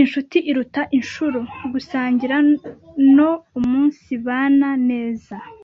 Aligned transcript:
inshuti 0.00 0.36
iruta 0.50 0.82
inshuro, 0.98 1.38
gusangira 1.72 2.36
no 3.16 3.30
umunsibana 3.58 4.70
neza 4.90 5.34